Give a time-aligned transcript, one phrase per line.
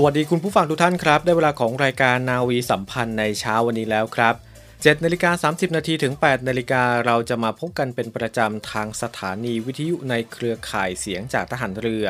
[0.00, 4.34] สวัสดีคุณผู้ฟังทุกท่านครับ ได้เวลาของรายการนาวีสัมพันธ์ในเช้าวันนี้แล้วครับ
[4.66, 12.06] 7นาฬิกา30 นาทีถึง 8 นาฬิกาเราจะมาพบกันเป็นประจำทางสถานีวิทยุในเครือข่ายเสียงจากทหารเรือ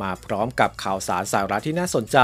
[0.00, 2.18] มาพร้อมกับข่าวสารสาระที่น่าสนใจ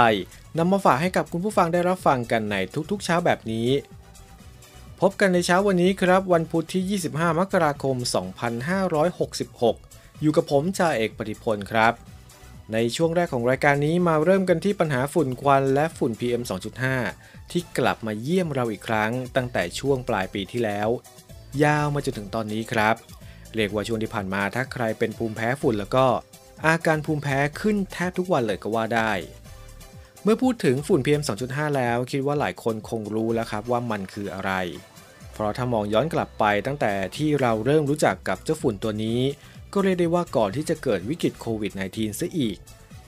[0.58, 2.56] นำมาฝากให้กับคุณผู้ฟังได้รับฟังกันใน
[2.91, 3.69] ทุกๆเช้าแบบนี้
[5.00, 7.97] พบกันในเช้าวันนี้ครับวันพุธที่ 25 มกราคม
[9.28, 11.95] 2566 อยู่กับผมจ่าเอกปฏิพลครับ
[12.73, 16.43] ในช่วงแรกของรายการนี้มาเริ่มกันที่ปัญหาฝุ่นควันและฝุ่น PM
[16.97, 20.89] 2.5 ที่กลับมาเยี่ยมเราอีกครั้ง ตั้งแต่ช่วงปลายปีที่แล้ว
[21.65, 22.95] ยาวมาจนถึงตอนนี้ครับ
[23.55, 26.07] เรียกว่าช่วงที่ผ่านมาถ้าใครเป็นภูมิแพ้ฝุ่นแล้วก็
[26.67, 29.13] อาการภูมิแพ้ขึ้นแทบทุกวันเลยก็ว่าได้
[30.23, 34.53] เมื่อพูดถึงฝุ่น PM 2.5 แล้ว คิดว่าหลายคนคงรู้แล้วครับว่ามันคืออะไร
[35.33, 39.21] เพราะถ้ามองย้อนกลับไปตั้งแต่ที่เราเริ่มรู้จักกับเจ้าฝุ่นตัวนี้
[39.73, 42.57] ก็เรียกได้ว่าก่อนที่จะเกิดวิกฤตโควิด -19 ซะอีก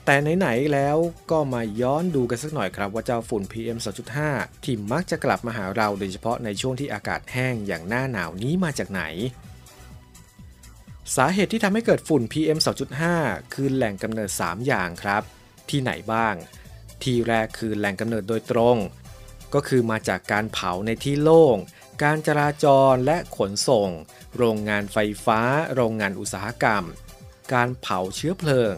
[0.05, 0.97] แต่ไหนๆแล้ว
[1.31, 3.77] ก็มาย้อนดูกันสักหน่อยครับว่าเจ้าฝุ่น PM
[4.19, 9.03] 2.5 ที่มักจะกลับมาหาเราโดยเฉพาะในช่วงที่อากาศแห้งอย่างหน้าหนาวนี้มาจากไหน
[11.15, 12.59] สาเหตุที่ทำให้เกิดฝุ่น PM
[13.05, 15.23] 2.5 คือแหล่งกำเนิด 3 อย่างครับ
[15.69, 16.35] ที่ไหนบ้าง
[17.03, 18.77] ที่แรกคือแหล่งกำเนิดโดยตรง
[19.53, 21.57] ก็คือมาจากการเผาในที่โล่ง
[22.01, 23.89] การจราจรและขนส่ง
[24.37, 25.39] โรงงานไฟฟ้า
[25.75, 26.83] โรงงานอุตสาหกรรม
[27.53, 28.75] การเผาเชื้อเพลิง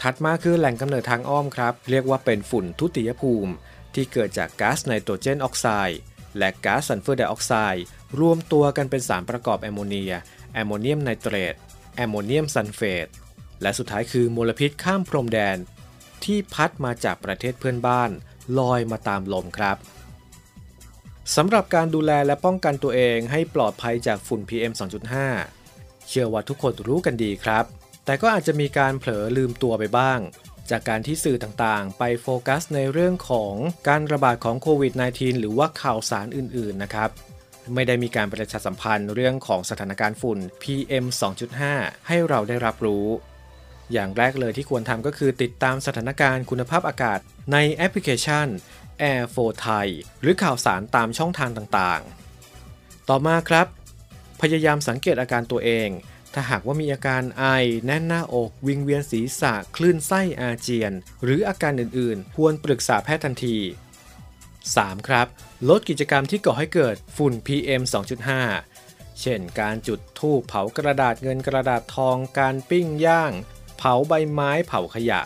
[0.00, 3.52] ถัดมาคือแหล่งกำเนิดทางอ้อมครับ เรียกว่าเป็นฝุ่นทุติยภูมิ
[3.94, 6.00] ที่เกิดจากก๊าซไนโตรเจนออกไซด์
[6.38, 7.84] และก๊าซซัลเฟอร์ไดออกไซด์
[8.20, 10.12] รวมตัวกันเป็นสารประกอบแอมโมเนีย
[10.54, 11.54] แอมโมเนียมไนเตรต
[11.96, 13.06] แอมโมเนียมซัลเฟต
[13.62, 15.56] และสุดท้ายคือมลพิษข้ามพรมแดน
[16.24, 18.10] ที่พัดมาจากประเทศเพื่อนบ้าน
[18.58, 19.76] ลอยมาตามลมครับ
[21.34, 24.72] สำหรับการดูแลและป้องกันตัวเองให้ปลอดภัยจากฝุ่น PM
[25.40, 27.64] 2.5 เชื่อว่าทุกคนรู้กันดีครับ
[28.04, 30.18] แต่ก็อาจจะมีการเผลอลืมตัวไปบ้าง
[30.70, 33.54] จากการที่สื่อต่างๆ ไปโฟกัสในเรื่องของ
[33.88, 37.10] การระบาดของโควิด -19 หรือว่าข่าวสารอื่นๆ นะครับ
[37.74, 41.04] ไม่ได้มีการประชาสัมพันธ์เรื่องของสถานการณ์ฝุ่น PM
[41.56, 43.06] 2.5 ให้เราได้รับรู้
[43.92, 47.18] อย่างแรกเลยที่ควรทำก็คือติดตามสถานการณ์คุณภาพอากาศ
[47.52, 48.46] ในแอปพลิเคชัน
[49.12, 49.86] Air for Thai
[50.20, 53.66] หรือข่าวสารตามช่องทางต่างๆ ต่อมาครับ
[54.40, 55.88] พยายามสังเกตอาการตัวเอง
[56.32, 57.44] ถ้าหากว่ามีอาการไอ
[57.86, 60.92] แน่นหน้าอก วิงเวียนศีรษะ คลื่นไส้อาเจียน
[61.24, 63.56] หรืออาการอื่นๆ ควรปรึกษาแพทย์ทันที
[64.34, 65.08] 3.
[65.08, 65.26] ครับ
[65.68, 67.82] ลดกิจกรรมที่ก่อให้เกิดฝุ่น PM
[68.50, 73.32] 2.5 เช่น การจุดธูปเผากระดาษเงินกระดาษทอง การปิ้งย่าง
[73.78, 75.20] เผาใบไม้เผาขยะ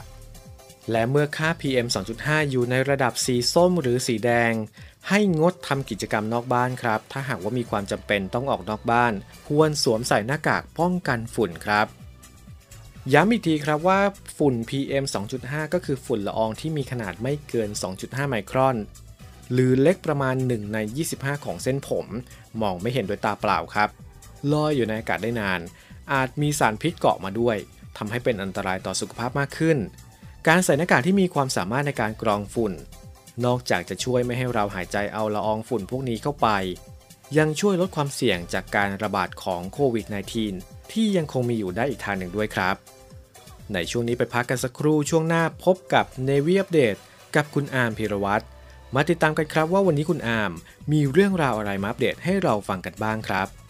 [0.90, 1.86] และเมื่อค่า PM
[2.18, 4.52] 2.5 อยู่ในระดับสีส้มหรือสีแดง
[5.08, 9.12] ให้งดทำกิจกรรมนอกบ้านครับ ถ้าหากว่ามีความจำเป็นต้องออกนอกบ้าน
[9.48, 11.86] ควรสวมใส่หน้ากากป้องกันฝุ่นครับ
[13.12, 14.00] ย้ำอีกทีครับว่า
[14.38, 15.04] ฝุ่น PM
[15.38, 18.76] 2.5 ก็คือฝุ่นละอองที่มีขนาดไม่เกิน 2.5 ไมครอน
[19.52, 20.78] หรือเล็กประมาณ 1 ใน
[21.12, 22.06] 25 ของเส้นผม
[22.62, 23.88] มองไม่เห็นโดยตาเปล่าครับ
[24.52, 25.60] ลอยอยู่ในอากาศได้นาน
[26.12, 27.56] อาจมีสารพิษเกาะมาด้วย
[27.96, 29.78] ทำให้เป็นอันตรายต่อสุขภาพมากขึ้น
[30.48, 32.72] การใส่หน้ากากที่มีความสามารถในการกรองฝุ่น
[33.44, 36.48] นอกจากจะช่วยไม่ให้เราหายใจเอาละอองฝุ่นพวกนี้เข้าไป
[37.38, 40.06] ยังช่วยลดความเสี่ยงจากการระบาดของโควิด
[40.48, 42.76] -19 ที่ยังคงมีอยู่ได้อีกทางหนึ่งด้วยครับ
[43.72, 47.00] ในช่วงนี้ไปพักกันสักครู่ช่วงหน้าพบกับ Navy Update
[47.34, 48.44] กับคุณอาร์มพิรวัตร
[48.94, 50.52] มาติดตามกันครับว่าวันนี้คุณอาร์ม
[50.92, 53.69] มีเรื่องราวอะไรมาอัปเดตให้เราฟังกันบ้างครับ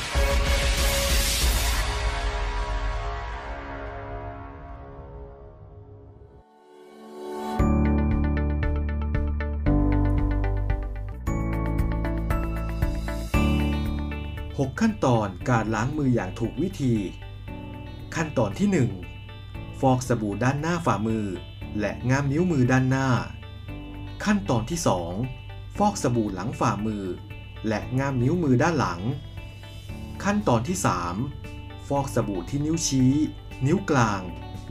[15.51, 16.93] การล้างมืออย่างถูกวิธี
[18.15, 18.85] ขั้นตอนที่
[19.31, 21.25] 1 ฟอกสบู่ด้านหน้าฝ่ามือ
[21.79, 23.09] และง่ามนิ้วมือด้านหน้า
[24.23, 24.79] ขั้นตอนที่
[25.27, 27.03] 2 ฟอกสบู่หลังฝ่ามือ
[27.67, 29.01] และง่ามนิ้วมือด้านหลัง
[30.23, 30.77] ขั้นตอนที่
[31.33, 33.13] 3 ฟอกสบู่ที่นิ้วชี้
[33.65, 34.21] นิ้วกลาง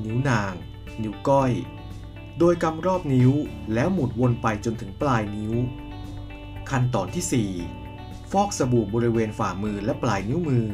[0.04, 0.52] นิ้วนาง
[1.02, 1.52] นิ้วก้อย
[2.38, 3.32] โดยกำรอบนิ้ว
[3.74, 5.54] แล้วหมุนวนไปจนถึงปลายนิ้ว
[6.70, 7.79] ขั้นตอนที่ 4
[8.34, 10.68] ฟอกสบู่บริเวณฝ่ามือและปลายนิ้วมือ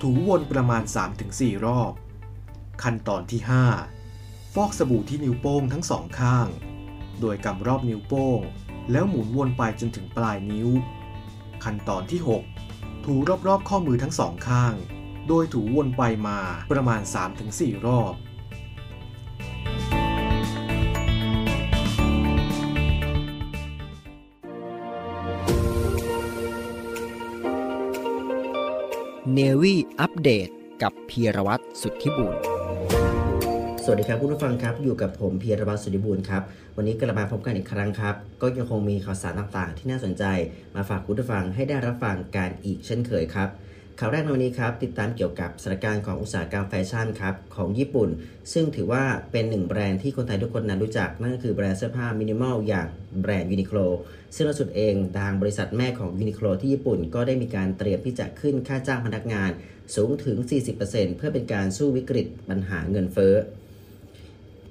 [0.00, 0.82] ถูวนประมาณ
[1.24, 1.92] 3-4 รอบ
[2.82, 3.40] ขั้นตอนที่
[3.96, 6.48] 5 ฟอกสบู่ที่นิ้วโป้งทั้งสองข้าง
[7.20, 8.40] โดยกำรอบนิ้วโป้ง
[8.90, 10.68] แล้วหมุนวนไปจนถึงปลายนิ้ว
[11.64, 12.20] ขั้นตอนที่
[12.62, 13.14] 6 ถู
[13.46, 14.74] รอบๆข้อมือทั้งสองข้าง
[15.28, 16.38] โดยถูวนไปมา
[16.72, 17.00] ประมาณ
[17.44, 18.12] 3-4 รอบ
[29.40, 30.48] Navy Update
[30.82, 32.34] กับพีรวัตรสุทธิบุญ
[33.84, 36.42] สวัสดีครับคุณผู้ฟังครับ อยู่กับผมพีรวัตรสุทธิบุญครับ
[36.76, 40.24] วันนี้กลับมาพบกันอีกครั้งครับ ก็ยังคงมีข่าวสารต่างๆ ที่น่าสนใจ
[40.74, 43.48] มาฝากคุณผู้ฟังให้ได้รับฟังกันอีกเช่นเคยครับ
[44.00, 48.08] ข่าวแรกในวันนี้ครับติดตามเกี่ยวกับสถานการณ์ของอุตสาหกรรมแฟชั่นครับของญี่ปุ่น
[48.52, 52.88] ซึ่งถือว่าเป็นหนึ่งแบรนด์ที่คนไทยทุกคนนั้นรู้จัก นั่นก็คือแบรนด์เสื้อผ้ามินิมอลอย่าง
[53.20, 53.78] แบรนด์ยูนิโคล
[54.34, 59.50] ซึ่งล่าสุดเองทางบริษัทแม่ของยูนิโคลที่ญี่ปุ่นก็ได้มีการเตรียมที่จะขึ้นค่าจ้างพนักงาน
[59.94, 60.36] สูงถึง
[60.78, 63.34] 40%เพื่อเป็นการสู้วิกฤตปัญหาเงินเฟ้อ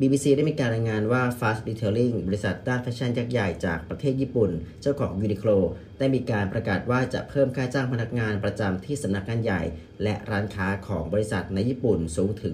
[0.02, 4.52] BBC ได้มีการรายงานว่า Fast Retailing บริษัทด้านแฟชั่นยักษ์ใหญ่จากประเทศญี่ปุ่น
[4.82, 5.60] เจ้าของ Uniqlo
[6.00, 9.62] ได้มีการประกาศว่าจะเพิ่มค่าจ้างพนักงานประจำที่สำนักงานใหญ่
[10.04, 12.54] และร้านค้าของบริษัทในญี่ปุ่นสูงถึง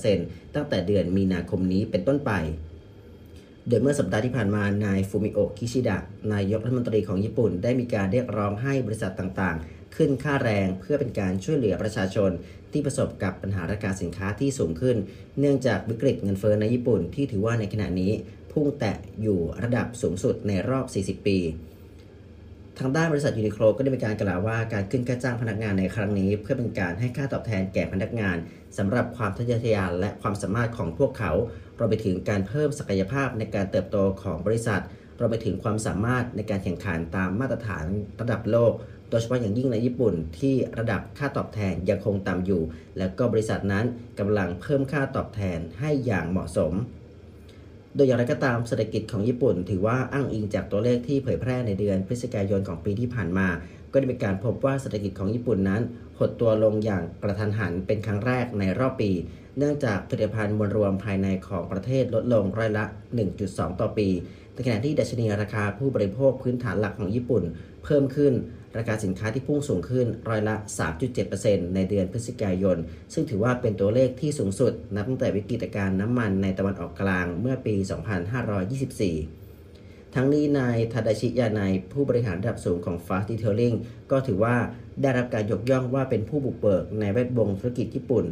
[0.00, 2.32] 40%ตั้งแต่เดือนมีนาคมนี้เป็นต้นไป
[3.68, 5.98] โดยเมื่อสัปดาห์ที่ผ่านมา นายฟูมิโอะ คิชิดะ
[6.32, 12.30] นายกรัฐมนตรีของญี่ปุ่น ได้มีการเรียกร้องให้บริษัทต่างๆ ขึ้นค่าแรงเพื่อเป็นการช่วยเหลือประชาชน
[12.72, 14.96] ที่ประสบกับปัญหาราคาสินค้าที่สูงขึ้น
[15.40, 18.12] เนื่องจากวิกฤตเงินเฟ้อในญี่ปุ่นที่ถือว่าในขณะนี้
[18.52, 21.38] พุ่งแตะอยู่ระดับสูงสุดในรอบ 40 ปี
[22.78, 28.36] ทางด้านบริษัทยูนิโคลก็ได้มีการกล่าวว่าการขึ้นค่าจ้างพนักงานในครั้งนี้ เพื่อเป็นการให้ค่าตอบแทนแก่พนักงาน
[28.78, 31.32] สำหรับความทะเยอทะยานและความสามารถของพวกเขา
[31.78, 34.82] รวมไปถึงการเพิ่มศักยภาพในการเติบโตของบริษัท
[35.18, 37.84] รวมไปถึงความสามารถในการแข่งขันตามมาตรฐาน
[38.20, 38.72] ระดับโลก
[39.10, 42.62] โดยเฉพาะอย่างยิ่งในญี่ปุ่นที่ระดับค่าตอบแทนยังคงต่ำอยู่
[42.98, 43.84] และก็บริษัทนั้น
[44.18, 46.72] กำลังเพิ่มค่าตอบแทนให้อย่างเหมาะสม
[47.94, 53.48] โดยอย่างไรก็ตามเศรษฐกิจของญี่ปุ่น ถือว่าอ้างอิงจากตัวเลขที่เผยแพร่ในเดือนพฤศจิกายนของปีที่ผ่านมา
[53.92, 55.82] ก็ได้มีการพบว่าเศรษฐกิจของญี่ปุ่นนั้น
[56.18, 59.10] หดตัวลงอย่างกระทันหันเป็นครั้งแรกในรอบปี
[59.58, 62.84] เนื่องจากผลิตภัณฑ์มวลรวมภายในของประเทศลดลงร้อยละ
[63.32, 64.08] 1.2 ต่อปี
[64.56, 67.42] ในขณะที่ดัชนีราคาผู้บริโภคพื้นฐานหลักของญี่ปุ่น
[67.84, 68.32] เพิ่มขึ้น
[68.78, 70.54] ราคาสินค้าที่พุ่งสูงขึ้นร้อยละ
[71.14, 72.76] 3.7%ในเดือนพฤศจิกายน
[73.12, 77.74] ซึ่งถือว่าเป็นตัวเลขที่สูงสุด นับตั้งแต่วิกฤตการณ์น้ำมันในตะวันออกกลางเมื่อปี
[79.34, 83.76] 2524ทั้งนี้นายทาดาชิยานายผู้บริหารระดับสูงของ Fast Detailing
[84.10, 84.56] ก็ถือว่า
[85.02, 88.24] ได้รับการยกย่องว่าเป็นผู้บุกเบิกในแวดวงธุรกิจญี่ปุ่น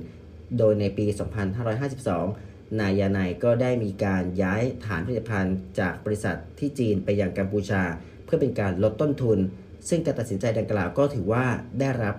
[0.59, 7.83] โดยในปี 2552 นายยานายก็ได้มีการย้ายฐานผลิตภัณฑ์จากบริษัทที่จีนไปยังกัมพูชา
[8.25, 9.39] เพื่อเป็นการลดต้นทุน
[9.89, 11.45] ซึ่งการตัดสินใจดังกล่าวก็ถือว่า
[11.81, 12.17] ได้รับ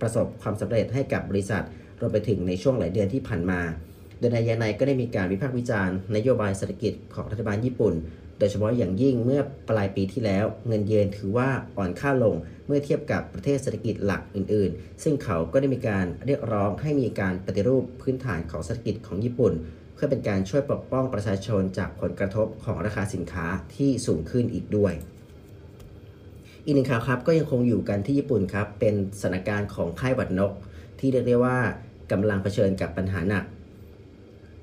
[0.00, 1.64] ประสบความสำเร็จให้กับบริษัท
[2.00, 3.60] รวมไปถึงในช่วงหลายเดือนที่ผ่านมา
[4.18, 7.94] โดยนายยานายก็ได้มีการวิพากษ์วิจารณ์นโยบายเศรษฐกิจของรัฐบาลญี่ปุ่น
[8.38, 12.34] โดยเฉพาะอย่างยิ่งเมื่อปลายปีที่แล้ว เงินเยนถือว่าอ่อนค่าลง
[12.66, 19.52] เมื่อเทียบกับประเทศเศรษฐกิจหลักอื่น ๆ ซึ่งเขาก็ได้มีการเรียกร้องให้มีการปฏิรูปพื้นฐานของเศรษฐกิจของญี่ปุ่น
[19.96, 24.92] เพื่อเป็นการช่วยปกป้องประชาชนจากผลกระทบของราคาสินค้าที่สูงขึ้นอีกด้วย
[26.64, 30.52] อีกหนึ่งข่าวครับก็ยังคงอยู่กันที่ญี่ปุ่นครับ เป็นสถานการณ์ของไข้หวัดนก
[31.00, 31.58] ที่เรียกได้ว่า
[32.12, 33.44] กำลังเผชิญกับปัญหาหนัก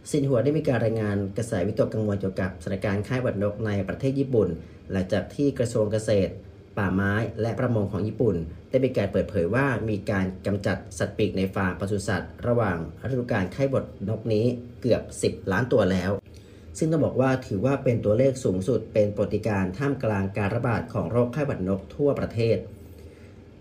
[0.10, 4.48] ซินหัวได้มีการรายงานกระแสวิตกกังวลเกี่ยวกับสถานการณ์ไข้หวัดนกในประเทศญี่ปุ่น
[4.92, 6.34] หลังจากที่กระทรวงเกษตร
[6.78, 8.36] ป่าไม้และประมงของญี่ปุ่น
[8.70, 12.78] ได้มีการเปิดเผยว่ามีการกำจัดสัตว์ปีกในฟาร์มปศุสัตว์ ระหว่าง
[13.10, 14.46] ฤดูกาลไข้หวัดนกนี้
[14.82, 16.12] เกือบ 10 ล้านตัวแล้ว
[16.78, 22.58] ซึ่งต้องบอกว่าถือว่าเป็นตัวเลขสูงสุดเป็นปรติการท่ามกลางการระบาดของโรคไข้หวัดนกทั่วประเทศ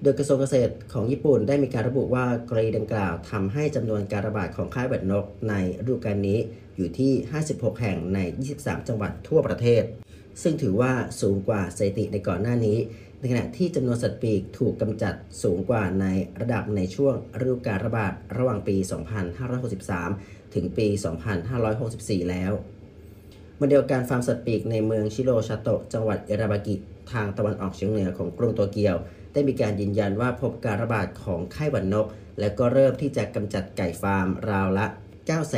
[0.03, 6.39] โดยกระทรวงเกษตรของญี่ปุ่นได้มีการระบุว่ากรณีดังกล่าวทำให้จำนวนการระบาดของไข้หวัดนกในฤดูกาลนี้
[6.77, 7.13] อยู่ที่
[7.47, 8.19] 56 แห่งใน
[8.55, 9.83] 23 จังหวัดทั่วประเทศ
[10.43, 12.79] ซึ่งถือว่าสูงกว่าสถิติในก่อนหน้านี้
[13.19, 16.07] ในขณะที่จำนวนสัตว์ปีกถูกกำจัดสูงกว่าใน
[16.41, 18.77] ระดับในช่วงฤดูการระบาดระหว่างปี
[19.65, 20.87] 2563 ถึงปี
[21.59, 22.53] 2564 แล้ว
[23.61, 26.75] วันเดียวกันฟาร์มสัตว์ปีกในเมืองชิโรชาโตะจังหวัดเอราบากิ
[27.13, 28.97] ทางตะวันออกเฉียงเหนือของกรุงโตเกียว
[29.33, 32.07] ได้มีการยืนยันว่าพบการระบาดของไข้หวัดนก
[32.41, 34.87] และก็เริ่มที่จะกำจัดไก่ฟาร์มราวละ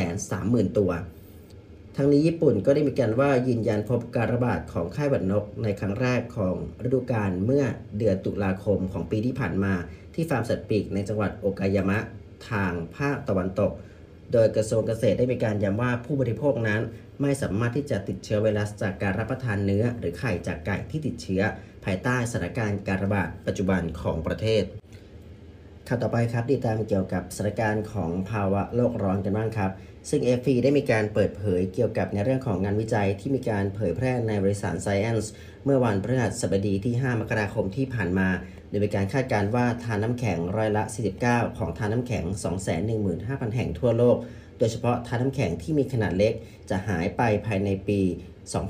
[0.02, 0.90] 930,000 ตัว
[1.96, 7.64] ทั้งนี้ญี่ปุ่นก็ได้มีการว่ายืนยันพบการระบาดของไข้หวัดนกในครั้งแรกของฤดูกาลเมื่อ
[7.98, 9.74] เดือนตุลาคมของปีที่ผ่านมา
[10.14, 11.98] ที่ฟาร์มสัตว์ปีกในจังหวัดโอกายามะ
[12.50, 13.72] ทางภาคตะวันตก
[14.32, 16.80] โดยกระทรวงเกษตรได้มีการย้ำว่าผู้บริโภคนั้น
[17.22, 21.42] ไม่สามารถที่จะติดเชื้อไวรัสจากการรับประทานเนื้อ หรือไข่จากไก่ที่ติดเชื้อ
[21.84, 24.62] ภายใต้สถานการณ์การระบาดปัจจุบันของประเทศ
[25.88, 29.70] ข่าวต่อไปครับติดตามเกี่ยวกับสถานการณ์ของภาวะโลกร้อนกันบ้างครับ
[30.08, 35.26] ซึ่ง AFP ได้มีการเปิดเผยเกี่ยวกับในเรื่องของงานวิจัยที่มีการเผยแพร่ในบริษัท Science
[35.64, 38.28] เมื่อวันพฤหัสบดีที่ 5 มกราคมที่ผ่านมา
[38.68, 40.84] โดยมีการคาดการณ์ว่าทานน้ำแข็งร้อยละ
[41.20, 42.24] 49 ของทานน้ำแข็ง
[42.90, 44.16] 215,000 แห่งทั่วโลก
[44.58, 46.32] โดยเฉพาะทานน้ำแข็งที่มีขนาดเล็ก
[46.70, 48.00] จะหายไปภายในปี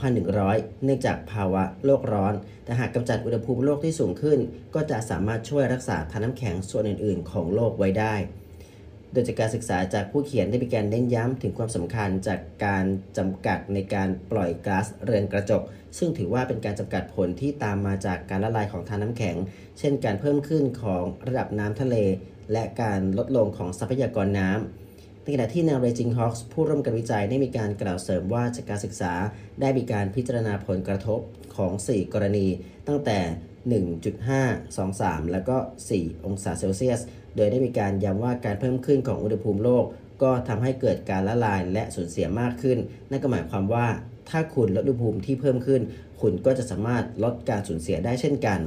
[0.07, 4.39] 2,100 เนื่องจากภาวะโลกร้อน แต่หากกำจัดอุณหภูมิโลกที่สูงขึ้น
[4.75, 8.15] ก็จะสามารถช่วยรักษาทานน้ำแข็งส่วนอื่น ๆ ของโลกไว้ได้
[9.15, 12.85] โดยจากการศึกษาจากผู้เขียนได้มีการเน้นย้ำถึงความสำคัญจากการ
[13.19, 15.63] จำกัดในการปล่อยก๊าซเรือนกระจก
[15.99, 19.37] ซึ่งถือว่าเป็นการจำกัดผลที่ตามมาจากการละลายของทานน้ำแข็ง
[19.79, 21.97] เช่นการเพิ่มขึ้นของระดับน้ำทะเล
[22.53, 29.13] และการลดลงของทรัพยากรน้ำในขณะที่นางเรจิงฮอกส์ผู้ร่วมกันวิจัยได้มีการกล่าวเสริมว่าจากการศึกษา
[29.61, 31.21] ได้มีการพิจารณาผลกระทบ
[31.57, 32.47] ของ 4 กรณี
[32.89, 33.19] ตั้งแต่
[33.73, 35.57] 1.5 23 แล้วก็
[35.91, 37.01] 4 องศาเซลเซียส
[37.37, 39.85] โดยได้มีการย้ำว่าการเพิ่มขึ้นของอุณหภูมิโลก
[40.23, 42.79] ก็ทำให้เกิดการละลายและสูญเสียมากขึ้น
[43.11, 43.87] นั่นก็หมายความว่า
[44.31, 45.81] ถ้าคุณลดอุณหภูมิที่เพิ่มขึ้น
[46.21, 48.61] คุณก็จะสามารถลดการสูญเสียได้เช่นกัน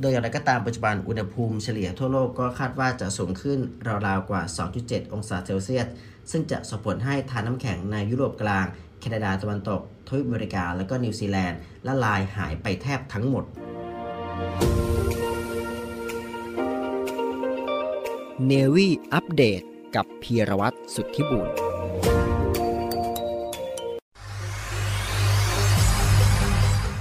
[0.00, 3.58] โดยอย่างไรก็ตามปัจจุบันอุณหภูมิเฉลี่ยทั่วโลกก็คาดว่าจะสูงขึ้น
[4.06, 4.42] ราวๆกว่า
[4.78, 5.86] 2.7 องศาเซลเซียส
[6.30, 8.66] ซึ่งจะส่งผลให้ทานน้ำแข็งในยุโรปกลาง
[9.00, 13.44] แคนาดาตะวันตก ทวีปอเมริกา และก็นิวซีแลนด์ละลายหายไปแทบทั้งหมด
[18.46, 19.62] เนวี่อัปเดต
[19.94, 21.48] กับพีรวัตรสุทธิบุญ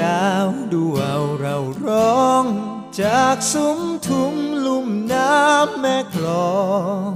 [0.00, 1.56] ดาวดูเอาเรา
[1.86, 2.44] ร้อง
[3.00, 4.34] จากซุ้มทุ่ม
[4.66, 6.60] ลุ่มน้ำแม่กลอ
[7.06, 7.10] ง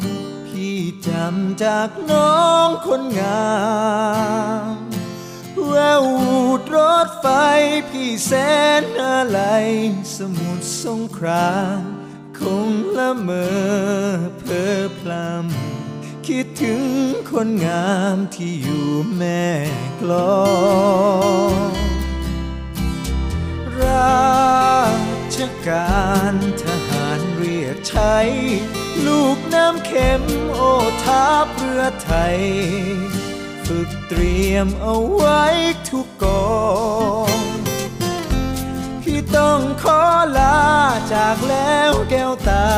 [0.46, 0.78] พี่
[1.08, 3.50] จำจากน้องคนงา
[4.72, 4.74] ม
[5.66, 7.26] แวววูดรถไฟ
[7.90, 8.32] พี่แส
[8.80, 9.40] นอะไร
[10.16, 11.80] สมุทรสงคราม
[12.38, 12.68] คง
[12.98, 16.82] ละเมอเพอพลำคิดถึง
[17.30, 19.46] คนงามที่อยู่แม่
[20.00, 20.36] กลอ
[21.92, 21.95] ง
[23.88, 24.86] รา
[25.36, 25.38] ช
[25.68, 28.16] การทหารเรียกใช้
[29.06, 30.22] ลูกน้ำเข็ม
[30.54, 30.60] โอ
[31.04, 32.38] ทัพเรือไทย
[33.66, 35.44] ฝึกเตรียมเอาไว้
[35.90, 36.56] ทุกกอ
[37.28, 37.38] ง
[39.02, 40.02] พี่ต้องขอ
[40.38, 40.60] ลา
[41.14, 42.68] จากแล้วแก้วตา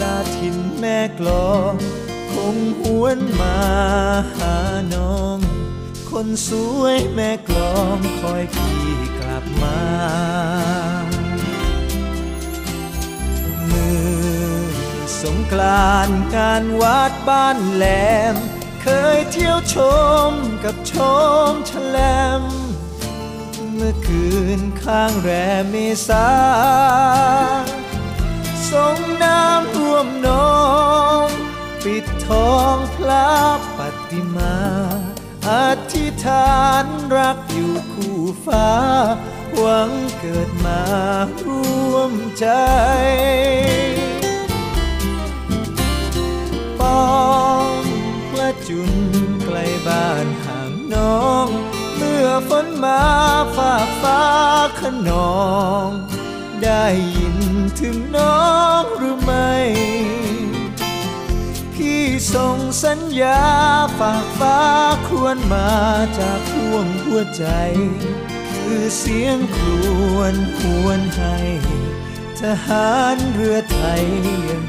[0.00, 1.74] ลาทินแม่กลอง
[2.32, 3.58] คงหวนมา
[4.36, 4.56] หา
[4.94, 5.38] น้อง
[6.10, 9.13] คนสวยแม่กลองคอยพี่
[9.64, 9.80] มา
[13.70, 13.88] มื
[14.46, 14.56] อ
[15.22, 17.84] สงกรานต์งานวัดบ้านแหล
[18.32, 18.36] ม
[18.82, 19.76] เคยเที่ยวช
[20.28, 20.30] ม
[20.64, 20.94] กับช
[21.48, 21.96] มแฉล
[22.40, 22.42] ม
[23.74, 24.26] เมื่อคื
[24.58, 25.30] นข้างแร
[25.60, 25.76] มเม
[26.08, 26.28] ษา
[28.70, 30.54] สงน้ำร่วมนอ
[31.24, 31.26] ง
[31.84, 33.30] ปิดทองพระ
[33.76, 33.80] ป
[34.10, 34.56] ฏิมา
[35.48, 35.50] อ
[35.83, 35.83] ธิ
[36.24, 38.70] ษฐานรักอยู่คู่ฟ้า
[39.56, 39.90] หวัง
[40.20, 40.82] เกิดมา
[41.44, 42.46] ร่วมใจ
[46.80, 47.04] ป้อ
[47.78, 47.80] ง
[48.30, 48.92] พระจุน
[49.44, 51.46] ใกล้บ้านห่างน้อง
[51.96, 53.02] เมื่อฝนมา
[53.56, 54.22] ฝากฟ้า
[54.80, 55.42] ขนอ
[55.86, 55.88] ง
[56.62, 56.84] ได้
[57.16, 57.38] ยิน
[57.80, 58.48] ถึงน้อ
[58.80, 59.52] งหรือไม่
[62.32, 63.42] ส่งสัญญา
[63.98, 64.58] ฝากฟ้า
[65.08, 65.70] ควรมา
[66.18, 67.44] จากท่วงหัวใจ
[68.52, 69.66] คือเสียงคร
[70.16, 71.38] วนหวนให้
[72.40, 74.04] ทหารเรือไทย
[74.48, 74.64] ยัง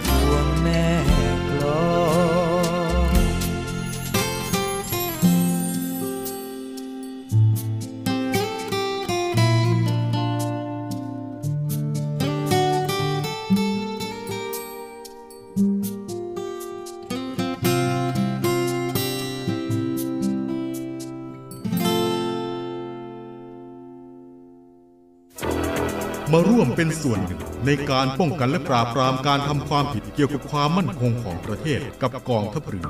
[26.76, 32.88] เป็นส่วนหนึ่ง ในการป้องกันและปราบปรามการทำความผิดเกี่ยวกับความมั่นคงของประเทศกับกองทัพเรือ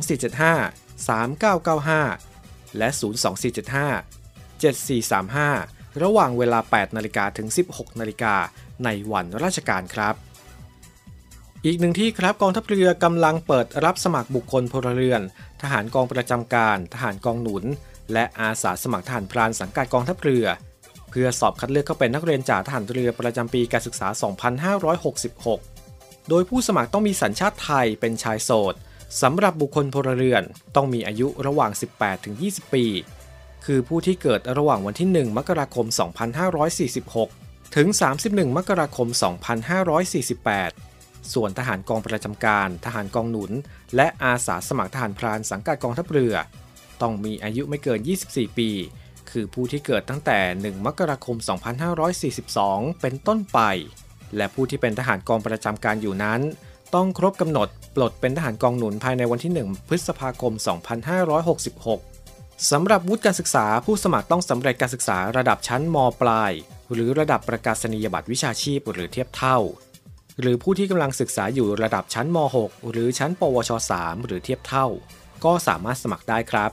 [0.02, 1.08] 02475
[1.98, 2.90] 3995 และ
[3.50, 8.36] 02475 7435 ระหว่างเวลา 8 นาฬิกาถึง 16 นาฬิกา
[8.86, 10.16] ในวันราชการครับ
[11.66, 15.22] อีกหนึ่งที่ครับกองทัพเรือกำลังเปิดรับสมัครบุคคลพลเรือน
[15.62, 17.64] ทหารกองประจำการ ทหารกองหนุน
[18.14, 20.46] และอาสาสมัครทหารพรานสังกัดกองทัพเรือ
[21.10, 24.08] เพื่อสอบคัดเลือกเข้าเป็นนักเรียนจ่าทหารเรือประจำปีการศึกษา
[24.94, 25.71] 2566
[26.30, 28.76] โดยผู้สมัครต้องมีสัญชาติไทยเป็นชายโสด
[29.22, 30.44] สำหรับบุคคลพลเรือน
[30.76, 31.72] ต้องมีอายุระหว่าง
[32.24, 32.86] 18-20 ปี
[33.66, 35.86] คือผู้ที่เกิดระหว่างวันที่ 1 มกราคม
[37.22, 37.88] 2546 ถึง
[38.22, 39.08] 31 มกราคม
[40.42, 43.52] 2548 ส่วนทหารกองประจำการ ทหารกองหนุน
[43.96, 46.36] และอาสาสมัครทหารพรานสังกัดกองทัพเรือ
[47.02, 48.70] ต้องมีอายุไม่เกิน 24 ปี
[49.32, 51.38] คือผู้ที่เกิดตั้งแต่ 1 มกราคม
[52.20, 53.60] 2542 เป็นต้นไป
[54.38, 56.42] และผู้ที่เป็นทหารกองประจำการอยู่นั้น
[56.96, 60.54] ต้องครบกำหนดปลดเป็นทหารกองหนุนภายในวันที่ 1 พฤษภาคม
[61.82, 66.52] 2566 สำหรับวุฒิการศึกษาผู้สมัครต้องสำเร็จการศึกษาระดับชั้นมปลาย
[66.94, 69.58] หรือระดับประกาศนียบัตรวิชาชีพหรือเทียบเท่า
[70.40, 74.88] หรือผู้ที่กำลังศึกษาอยู่ระดับชั้นม .6 หรือชั้น ปวช 3 หรือเทียบเท่า
[75.46, 76.72] ก็สามารถสมัครได้ครับ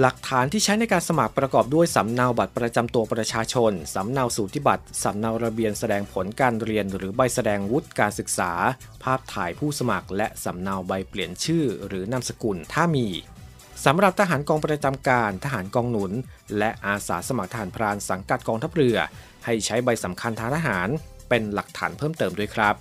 [0.00, 8.52] หลักฐานที่ใช้ในการสมัครประกอบด้วยสำเนาบัตรประจำตัวประชาชน สำเนาสูติบัตร สำเนาระเบียนแสดงผลการเรียนหรือใบแสดงวุฒิการศึกษา
[9.02, 13.06] ภาพถ่ายผู้สมัคร และสำเนาใบเปลี่ยนชื่อ หรือนามสกุลถ้ามี
[13.84, 16.12] สำหรับทหารกองประจำการ ทหารกองหนุน
[16.58, 18.96] และอาสาสมัครทหารพรานสังกัดกองทัพเรือ
[19.44, 20.88] ให้ใช้ใบสำคัญทางทหาร
[21.28, 22.74] เป็นหลักฐานเพิ่มเติมด้วยครับ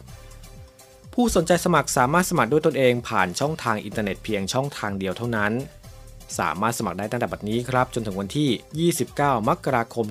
[1.14, 5.54] ผู้สนใจสมัครสามารถสมัครด้วยตนเองผ่านช่องทางอินเทอร์เน็ตเพียงช่องทางเดียวเท่านั้น
[6.40, 10.06] สามารถสมัครได้ตั้งแต่บัดนี้ครับ จนถึงวันที่ 29 มกราคม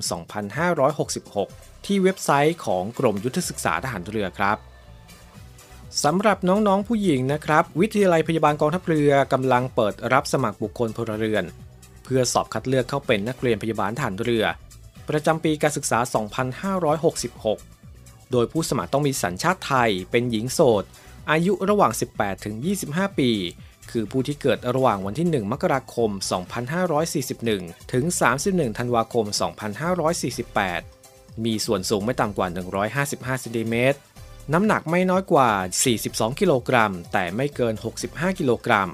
[0.91, 4.57] 2566 ที่เว็บไซต์ของกรมยุทธศึกษาทหารเรือครับ
[6.03, 11.43] สำหรับน้องๆผู้หญิงนะครับ วิทยาลัยพยาบาลกองทัพเรือกำลังเปิดรับสมัครบุคคลพลเรือน
[12.03, 14.45] เพื่อสอบคัดเลือกเข้าเป็นนักเรียนพยาบาลทหารเรือ
[15.09, 15.99] ประจำปีการศึกษา
[17.15, 20.83] 2566 โดยผู้สมัครต้องมีสัญชาติไทย เป็นหญิงโสด
[21.31, 22.55] อายุระหว่าง 18 ถึง
[22.87, 23.31] 25 ปี
[23.97, 26.09] คือผู้ที่เกิดระหว่างวันที่ 1 มกราคม
[27.01, 28.03] 2541 ถึง
[28.41, 29.25] 31 ธันวาคม
[30.55, 32.47] 2548 มีส่วนสูงไม่ต่ำกว่า
[32.95, 33.99] 155ซนติเมตร
[34.53, 35.49] น้ำหนักไม่น้อยกว่า
[35.95, 37.73] 42 กิโลกรัม แต่ไม่เกิน
[38.05, 38.89] 65 กิโลกรัม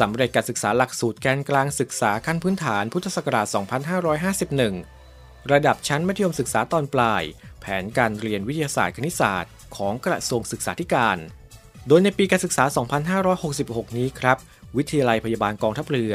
[0.00, 3.46] สำเร็จการศึกษาหลักสูตรแกนกลางศึกษาขั้นพื้นฐานพุทธศักราช
[4.68, 7.22] 2551 ระดับชั้นมัธยมศึกษาตอนปลาย
[7.60, 11.18] แผนการเรียนวิทยาศาสตร์คณิตศาสตร์ ของกระทรวงศึกษาธิการ
[11.88, 12.64] โดยในปีการศึกษา
[13.30, 14.38] 2566 นี้ครับ
[14.76, 16.14] วิทยาลัยพยาบาลกองทัพเรือ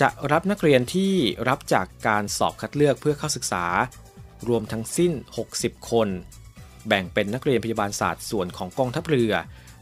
[0.00, 1.12] จะรับนักเรียนที่
[1.48, 3.64] รับจากการสอบคัดเลือกเพื่อเข้าศึกษา
[4.48, 5.12] รวมทั้งสิ้น
[5.50, 6.08] 60 คน
[6.88, 9.32] แบ่งเป็นนักเรียนพยาบาลศาสตร์ส่วนของกองทัพเรือ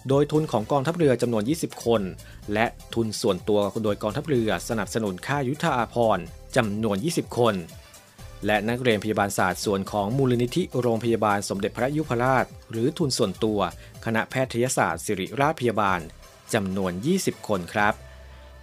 [0.09, 2.03] โดยทุนของกองทัพเรือจำนวน 20 คน
[2.53, 6.25] และทุนส่วนตัวโดยกองทัพเรือสนับสนุนค่ายุทธาภรณ์
[6.57, 7.55] จำนวน 20 คน
[8.46, 13.61] และนักเรียนพยาบาลศาสตร์ส่วนของมูลนิธิโรงพยาบาลสมเด็จพระยุพราช หรือทุนส่วนตัว
[14.05, 16.00] คณะแพทยศาสตร์ ศิริราชพยาบาล
[16.55, 17.94] จำนวน 20 คนครับ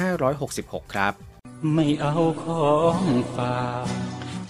[0.09, 1.13] 2566 ครับ
[1.75, 3.01] ไม่เอาของ
[3.35, 3.87] ฝาก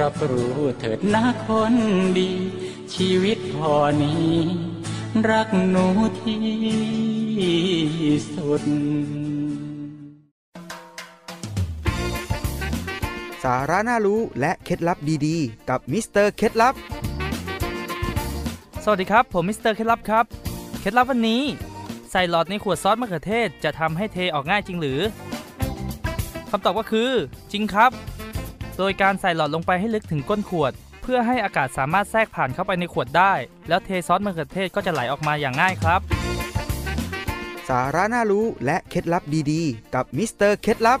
[0.00, 1.74] รับรู้เถิดนะคน
[2.18, 2.30] ดี
[2.94, 4.32] ชีวิตพอนี้
[5.30, 5.86] รักหนู
[6.22, 6.42] ที่
[8.34, 8.62] สุด
[13.44, 16.74] สาระน่ารู้และเคล็ดลับดีๆ กับมิสเตอร์เคล็ดลับ
[18.84, 20.24] สวัสดีครับ ผมมิสเตอร์เคล็ดลับครับ
[20.80, 21.42] เคล็ดลับวันนี้
[22.10, 25.00] ใส่หลอดในขวดซอสมะเขือเทศจะทำให้เทออกง่ายจริงหรือ
[26.50, 27.10] คำตอบก็คือ
[27.52, 27.90] จริงครับ
[28.78, 33.32] โดยการใส่หลอดลงไปให้ลึกถึงก้นขวด เพื่อให้อากาศสามารถแทรกผ่านเข้าไปในขวดได้
[33.68, 36.00] แล้วเทซอสมะเขือเทศก็จะไหลออกมาอย่างง่ายครับ
[37.68, 41.00] สาระน่ารู้และเคล็ดลับดีๆ กับมิสเตอร์เคล็ดลับ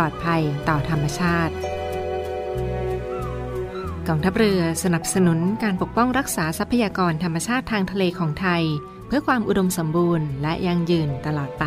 [0.00, 1.54] ลอดภัยต่อธรรมชาติ
[4.08, 8.62] กองทัพเรือสนับสนุนการปกป้องรักษาทรัพยากรธรรมชาติทางทะเลของไทย
[9.06, 11.64] เพื่อความอุดมสมบูรณ์และยั่งยืนตลอดไป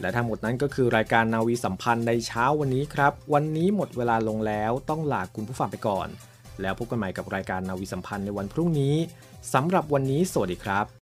[0.00, 6.08] และทั้งหมดนั้นก็คือรายการนาวีสัมพันธ์ในเช้าวันนี้ครับ วันนี้หมดเวลาลงแล้วต้องลาคุณผู้ฟังไปก่อน
[6.62, 8.94] แล้วพบกันใหม่กับรายการนาวีสัมพันธ์ในวันพรุ่งนี้
[9.54, 10.95] สำหรับวันนี้สวัสดีครับ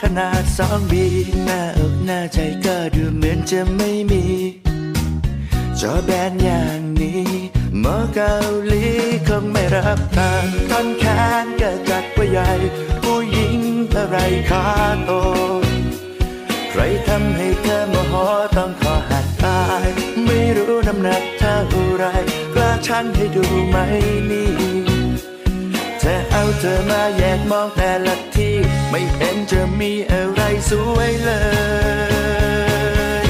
[0.00, 1.04] ขนาดสองบี
[1.44, 4.24] หน้าอกหน้าใจก็ดูเหมือนจะไม่มี
[5.80, 7.24] จอแบนอย่างนี้
[7.80, 8.34] หมอเกา
[8.66, 8.84] หลี
[9.28, 11.04] คงไม่รับทางท่อนแข
[11.44, 12.50] นก็จัดว่าใหญ่
[13.02, 13.58] ผู้หญิง
[13.94, 14.16] อะไร
[14.50, 14.66] ขา
[15.04, 15.10] โต
[16.70, 18.14] ใครทำให้เธอโมโห
[18.56, 19.86] ต้องขอหักตาย
[20.24, 21.58] ไม่รู้น้ำหนักเท่า
[21.96, 22.04] ไร
[22.54, 23.76] กล้าชั่งให้ดูไหม
[24.30, 24.71] นี่
[26.02, 28.56] ถ้าเอาเธอมาแยกมองแต่ละที่
[28.90, 31.30] ไม่เห็นจะมีอะไรสวยเล
[33.24, 33.26] ย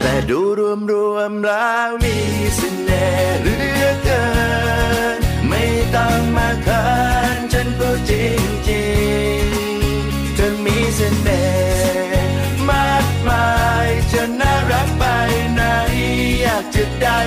[0.00, 2.16] แต่ดูรวมรวมๆแล้วมี
[2.56, 4.24] เสน่ห์เหลือเกิ
[5.16, 5.64] น ไม่
[5.96, 6.84] ต้องมาเขิ
[7.36, 8.86] นฉันพูดจริ
[9.40, 11.44] งๆเธอมีเสน่
[12.12, 12.32] ห์
[12.70, 13.48] มากมา
[13.86, 15.04] ยจะน่ารักไป
[15.54, 15.62] ไหน
[16.42, 17.18] อยากจะได้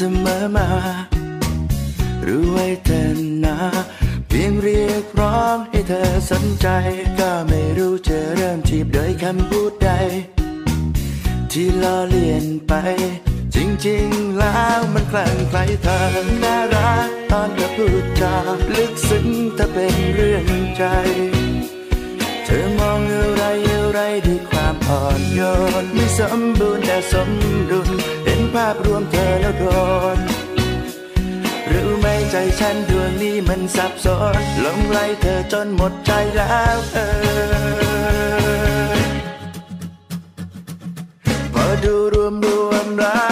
[0.00, 0.68] สียเสมอมา
[2.26, 3.02] รู้ไว้เธอ
[3.44, 3.56] นะ
[4.28, 6.68] เพียงเรียกร้องให้เธอสนใจ
[7.18, 9.90] ก็ไม่รู้จะเริ่มจีบโดยคำพูดใด
[11.52, 12.72] ที่ล้อเลียนไป
[13.54, 15.98] จริงๆแล้วมันคลั่งไคล้เธอ
[16.44, 18.34] น่ารักตอนเธอพูดจา
[18.76, 19.26] ลึกซึ้ง
[19.58, 20.84] ถ้าเป็นเรื่องใจ
[22.44, 25.40] เธอมองอะไรอะไรด้วยความอ่อนโย
[25.82, 27.30] นไม่สมบูรณ์แต่สม
[27.70, 27.90] ดุล
[28.54, 29.64] ภาพรวมเธอแล้วโด
[30.16, 30.18] น
[31.72, 38.98] รู้ไหมใจฉันดวงนี้มันสับสนหลงไหลเธอจนหมดใจแล้วเออ
[41.54, 43.29] พอดูรวมรวมแล้ว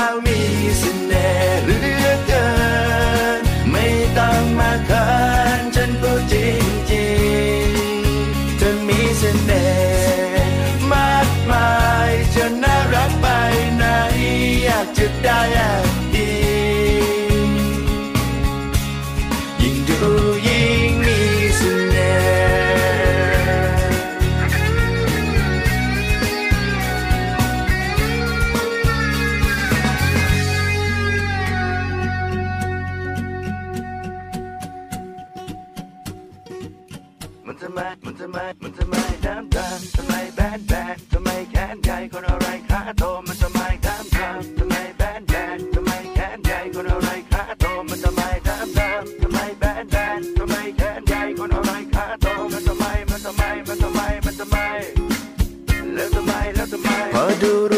[15.56, 15.87] จะ
[57.38, 57.77] มพ